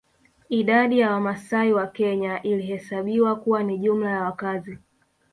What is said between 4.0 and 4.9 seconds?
ya wakazi